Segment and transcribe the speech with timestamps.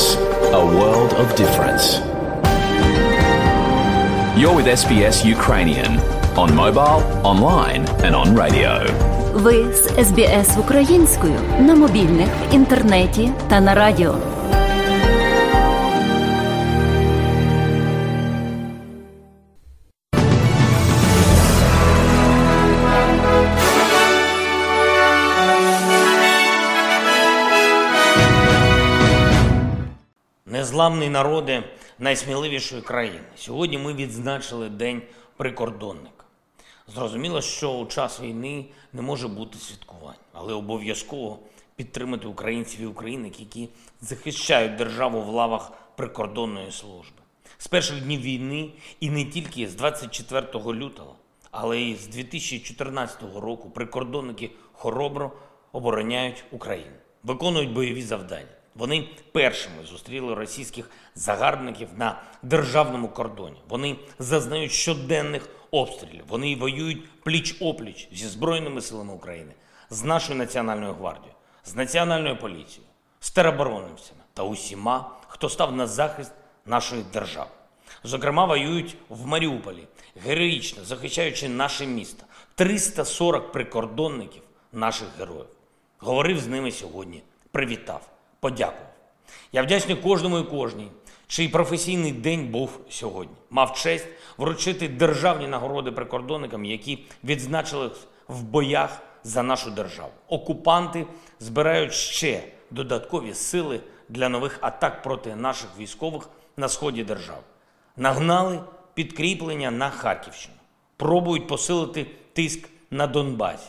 [0.00, 0.16] SBS,
[0.52, 1.86] a world of difference.
[4.40, 5.92] You're with SBS Ukrainian
[6.42, 7.00] on mobile,
[7.32, 8.72] online, and on radio.
[9.34, 14.14] Ви з СБС українською на мобільних, інтернеті та на радіо.
[30.70, 31.62] Незламний народи
[31.98, 33.20] найсміливішої країни.
[33.36, 35.02] Сьогодні ми відзначили День
[35.36, 36.24] прикордонника.
[36.88, 41.38] Зрозуміло, що у час війни не може бути святкувань, але обов'язково
[41.76, 43.68] підтримати українців і українок, які
[44.00, 47.18] захищають державу в лавах прикордонної служби.
[47.58, 51.14] З перших днів війни і не тільки з 24 лютого,
[51.50, 55.32] але й з 2014 року прикордонники хоробро
[55.72, 58.59] обороняють Україну, виконують бойові завдання.
[58.74, 63.56] Вони першими зустріли російських загарбників на державному кордоні.
[63.68, 66.24] Вони зазнають щоденних обстрілів.
[66.28, 69.52] Вони воюють пліч-опліч зі Збройними силами України,
[69.90, 72.86] з нашою національною гвардією, з національною поліцією,
[73.20, 76.32] з тероборонівцями та усіма, хто став на захист
[76.66, 77.50] нашої держави.
[78.04, 79.86] Зокрема, воюють в Маріуполі,
[80.24, 82.24] героїчно захищаючи наше місто.
[82.54, 85.46] 340 прикордонників наших героїв.
[85.98, 88.10] Говорив з ними сьогодні, привітав,
[88.40, 88.86] подякував.
[89.52, 90.88] Я вдячний кожному і кожній,
[91.26, 93.34] чий професійний день був сьогодні.
[93.50, 94.06] Мав честь
[94.38, 97.90] вручити державні нагороди прикордонникам, які відзначили
[98.28, 100.10] в боях за нашу державу.
[100.28, 101.06] Окупанти
[101.40, 107.42] збирають ще додаткові сили для нових атак проти наших військових на сході держави.
[107.96, 108.60] Нагнали
[108.94, 110.54] підкріплення на Харківщину,
[110.96, 113.68] пробують посилити тиск на Донбасі.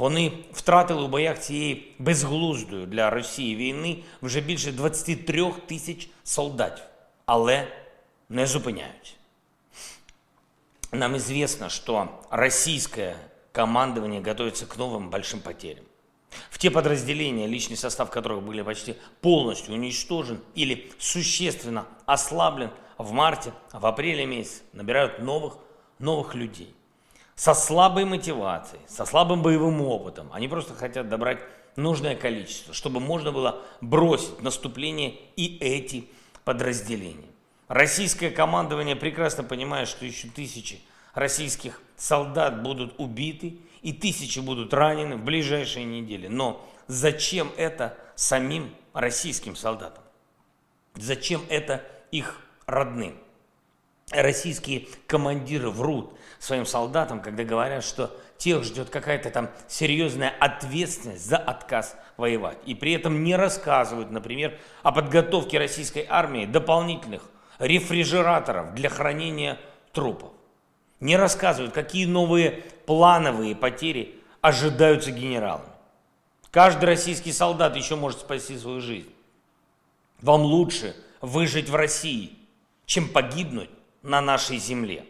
[0.00, 6.84] Вони втратили у боях цієї безглуздої для Росії війни вже більше 23 тисяч солдатів,
[7.26, 7.66] але
[8.28, 9.12] не зупиняються.
[10.92, 13.16] Нам известно, что российское
[13.52, 15.84] командование готовится к новым большим потерям.
[16.50, 23.52] В те подразделения, личный состав которых были почти полностью уничтожен или существенно ослаблен в марте,
[23.72, 25.58] в апреле месяце, набирают новых,
[25.98, 26.74] новых людей.
[27.35, 30.29] Со слабой мотивацией, со слабым боевым опытом.
[30.31, 31.39] Они просто хотят добрать
[31.75, 36.07] нужное количество, чтобы можно было бросить наступление и эти
[36.43, 37.29] подразделения.
[37.67, 40.81] Российское командование прекрасно понимает, что еще тысячи
[41.13, 46.27] российских солдат будут убиты и тысячи будут ранены в ближайшие недели.
[46.27, 50.03] Но зачем это самим российским солдатам?
[50.95, 53.15] Зачем это их родным?
[54.11, 61.37] Российские командиры врут своим солдатам, когда говорят, что тех ждет какая-то там серьезная ответственность за
[61.37, 62.57] отказ воевать.
[62.65, 67.21] И при этом не рассказывают, например, о подготовке российской армии дополнительных
[67.59, 69.59] рефрижераторов для хранения
[69.93, 70.31] трупов.
[70.99, 75.65] Не рассказывают, какие новые плановые потери ожидаются генералами.
[76.49, 79.13] Каждый российский солдат еще может спасти свою жизнь.
[80.21, 82.37] Вам лучше выжить в России,
[82.85, 83.69] чем погибнуть
[84.03, 85.03] на нашій землі.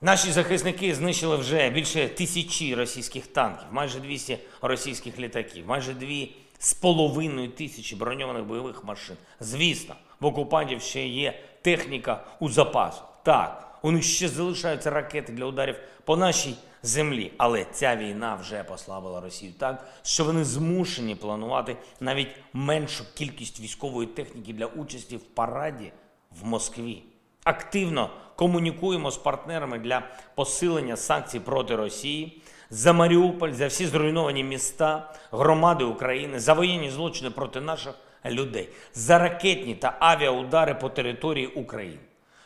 [0.00, 6.74] Наші захисники знищили вже більше тисячі російських танків, майже 200 російських літаків, майже дві з
[6.74, 9.16] половиною тисячі броньованих бойових машин.
[9.40, 13.02] Звісно, в окупантів ще є техніка у запасу.
[13.22, 17.32] Так, у них ще залишаються ракети для ударів по нашій землі.
[17.36, 24.08] Але ця війна вже послабила Росію так, що вони змушені планувати навіть меншу кількість військової
[24.08, 25.92] техніки для участі в параді
[26.30, 27.02] в Москві.
[27.44, 30.02] Активно комунікуємо з партнерами для
[30.34, 37.30] посилення санкцій проти Росії за Маріуполь, за всі зруйновані міста, громади України, за воєнні злочини
[37.30, 37.94] проти наших
[38.26, 41.98] людей, за ракетні та авіаудари по території України.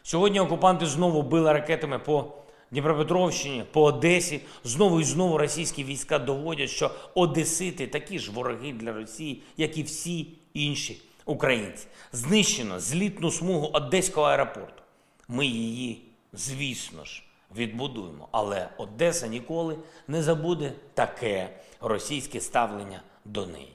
[0.03, 2.33] Сьогодні окупанти знову били ракетами по
[2.71, 4.41] Дніпропетровщині, по Одесі.
[4.65, 9.83] Знову і знову російські війська доводять, що Одесити такі ж вороги для Росії, як і
[9.83, 11.87] всі інші українці.
[12.13, 14.83] Знищено злітну смугу Одеського аеропорту.
[15.29, 16.03] Ми її,
[16.33, 17.23] звісно ж,
[17.57, 18.29] відбудуємо.
[18.33, 19.79] Але Одеса ніколи
[20.09, 21.49] не забуде таке
[21.81, 23.73] російське ставлення до неї.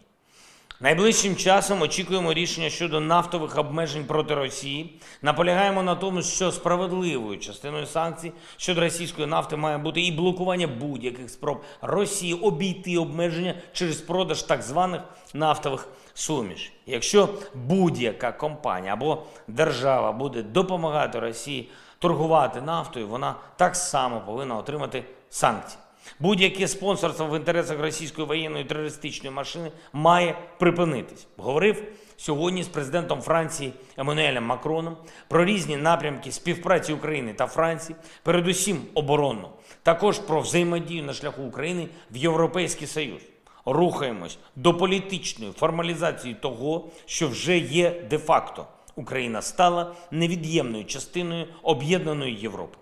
[0.79, 4.99] Найближчим часом очікуємо рішення щодо нафтових обмежень проти Росії.
[5.21, 11.29] Наполягаємо на тому, що справедливою частиною санкцій щодо російської нафти має бути і блокування будь-яких
[11.29, 15.01] спроб Росії обійти обмеження через продаж так званих
[15.33, 16.71] нафтових сумішей.
[16.85, 21.69] Якщо будь-яка компанія або держава буде допомагати Росії
[21.99, 25.79] торгувати нафтою, вона так само повинна отримати санкції.
[26.19, 31.27] Будь-яке спонсорство в інтересах російської воєнної терористичної машини має припинитись.
[31.37, 31.83] Говорив
[32.17, 34.97] сьогодні з президентом Франції Еммануелем Макроном
[35.27, 39.49] про різні напрямки співпраці України та Франції, передусім оборонну,
[39.83, 43.21] також про взаємодію на шляху України в Європейський Союз.
[43.69, 48.65] Рухаємось до політичної формалізації того, що вже є де-факто.
[48.95, 52.77] Україна стала невід'ємною частиною об'єднаної Європи.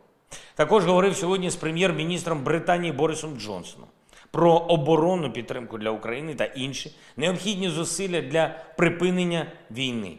[0.56, 3.88] Також говорив сьогодні з прем'єр-міністром Британії Борисом Джонсоном
[4.32, 10.18] про оборонну підтримку для України та інші необхідні зусилля для припинення війни.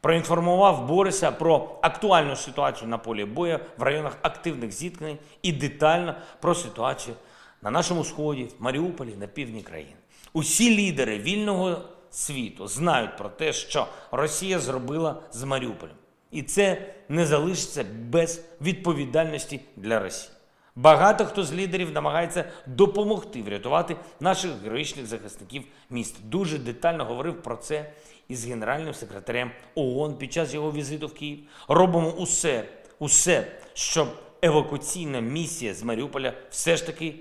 [0.00, 6.54] Проінформував Бориса про актуальну ситуацію на полі бою в районах активних зіткнень і детально про
[6.54, 7.16] ситуацію
[7.64, 9.96] на нашому сході, в Маріуполі, на півдні країни.
[10.32, 15.96] Усі лідери вільного світу знають про те, що Росія зробила з Маріуполем.
[16.30, 20.30] І це не залишиться без відповідальності для Росії.
[20.76, 26.16] Багато хто з лідерів намагається допомогти врятувати наших героїчних захисників міст.
[26.24, 27.92] Дуже детально говорив про це
[28.28, 31.38] із генеральним секретарем ООН під час його візиту в Київ.
[31.68, 32.64] Робимо усе,
[32.98, 34.08] усе, щоб
[34.42, 37.14] евакуаційна місія з Маріуполя все ж таки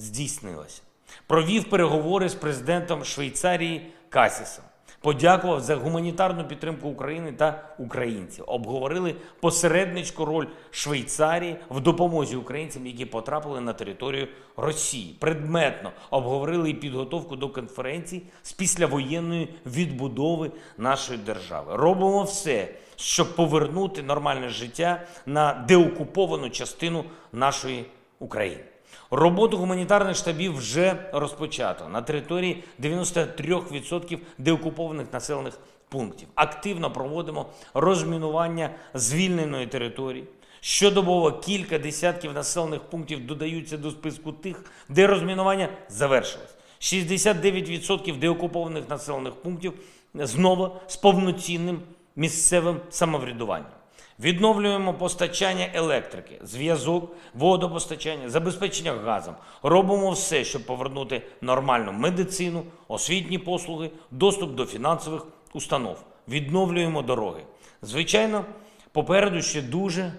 [0.00, 0.82] здійснилася.
[1.26, 4.64] Провів переговори з президентом Швейцарії Касісом.
[5.02, 8.44] Подякував за гуманітарну підтримку України та українців.
[8.46, 15.16] Обговорили посередницьку роль Швейцарії в допомозі українцям, які потрапили на територію Росії.
[15.18, 21.76] Предметно обговорили і підготовку до конференції з післявоєнної відбудови нашої держави.
[21.76, 27.84] Робимо все, щоб повернути нормальне життя на деокуповану частину нашої
[28.18, 28.64] України.
[29.10, 35.58] Роботу гуманітарних штабів вже розпочато на території 93% деокупованих населених
[35.88, 36.28] пунктів.
[36.34, 40.24] Активно проводимо розмінування звільненої території.
[40.60, 46.54] Щодобово кілька десятків населених пунктів додаються до списку тих, де розмінування завершилось.
[46.80, 49.72] 69% деокупованих населених пунктів
[50.14, 51.82] знову з повноцінним
[52.16, 53.79] місцевим самоврядуванням.
[54.20, 59.34] Відновлюємо постачання електрики, зв'язок, водопостачання, забезпечення газом.
[59.62, 66.04] Робимо все, щоб повернути нормальну медицину, освітні послуги, доступ до фінансових установ.
[66.28, 67.42] Відновлюємо дороги.
[67.82, 68.44] Звичайно,
[68.92, 70.12] попереду ще дуже,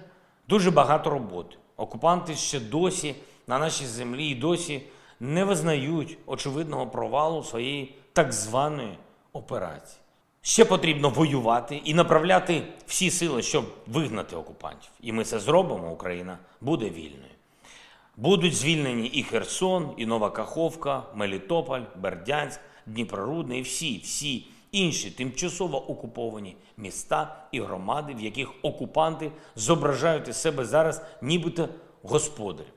[0.47, 1.57] дуже багато роботи.
[1.77, 3.15] Окупанти ще досі
[3.47, 4.81] на нашій землі і досі
[5.19, 8.97] не визнають очевидного провалу своєї так званої
[9.33, 10.00] операції.
[10.43, 14.89] Ще потрібно воювати і направляти всі сили, щоб вигнати окупантів.
[15.01, 15.91] І ми це зробимо.
[15.91, 17.31] Україна буде вільною.
[18.17, 25.91] Будуть звільнені і Херсон, і Нова Каховка, Мелітополь, Бердянськ, Дніпрорудне і всі, всі інші тимчасово
[25.91, 31.69] окуповані міста і громади, в яких окупанти зображають із себе зараз, нібито
[32.03, 32.73] господарів.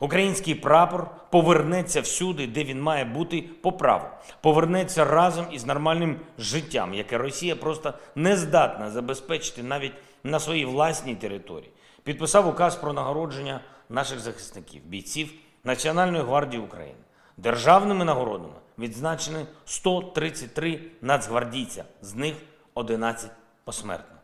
[0.00, 4.04] Український прапор повернеться всюди, де він має бути по праву.
[4.40, 9.92] Повернеться разом із нормальним життям, яке Росія просто не здатна забезпечити навіть
[10.24, 11.70] на своїй власній території.
[12.02, 15.32] Підписав указ про нагородження наших захисників, бійців
[15.64, 16.98] Національної гвардії України.
[17.36, 22.34] Державними нагородами відзначені 133 нацгвардійця, з них
[22.74, 23.30] 11
[23.64, 24.16] посмертно.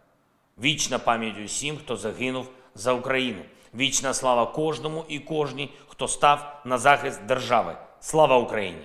[0.59, 3.43] Вічна пам'ять усім, хто загинув за Україну.
[3.75, 7.77] Вічна слава кожному і кожній, хто став на захист держави.
[8.01, 8.83] Слава Україні!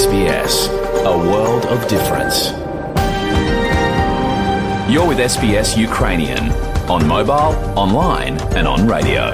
[0.00, 0.54] SBS,
[1.04, 2.38] a world of difference.
[4.92, 6.44] You're with SBS Ukrainian
[6.94, 7.52] on mobile,
[7.84, 9.26] online, and on radio.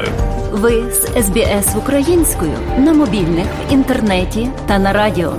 [0.57, 5.33] Ви з СБС українською на мобільних, інтернеті та на радіо.